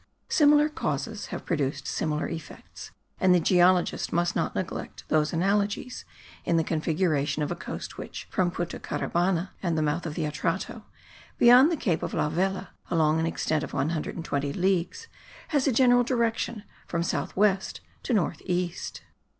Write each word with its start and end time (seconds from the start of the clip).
Similar 0.29 0.67
causes 0.67 1.27
have 1.27 1.45
produced 1.45 1.85
similar 1.85 2.27
effects; 2.27 2.89
and 3.19 3.35
the 3.35 3.39
geologist 3.39 4.11
must 4.11 4.35
not 4.35 4.55
neglect 4.55 5.03
those 5.09 5.31
analogies, 5.31 6.05
in 6.43 6.57
the 6.57 6.63
configuration 6.63 7.43
of 7.43 7.51
a 7.51 7.55
coast 7.55 7.99
which, 7.99 8.27
from 8.31 8.49
Punta 8.49 8.79
Caribana 8.79 9.51
in 9.61 9.75
the 9.75 9.83
mouth 9.83 10.07
of 10.07 10.15
the 10.15 10.23
Atrato, 10.23 10.85
beyond 11.37 11.71
the 11.71 11.77
cape 11.77 12.01
of 12.01 12.15
La 12.15 12.29
Vela, 12.29 12.71
along 12.89 13.19
an 13.19 13.27
extent 13.27 13.63
of 13.63 13.73
120 13.73 14.51
leagues, 14.53 15.07
has 15.49 15.67
a 15.67 15.71
general 15.71 16.03
direction 16.03 16.63
from 16.87 17.03
south 17.03 17.35
west 17.37 17.81
to 18.01 18.11
north 18.11 18.41
east. 18.45 19.03